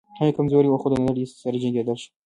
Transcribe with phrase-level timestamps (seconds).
[0.19, 2.09] هغه کمزوری و خو د نړۍ سره جنګېدلی شو